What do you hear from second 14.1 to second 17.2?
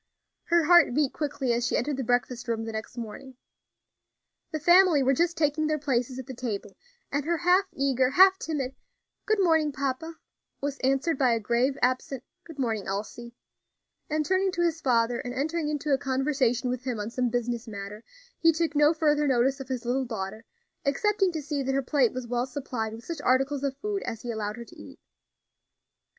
turning to his father and entering into a conversation with him on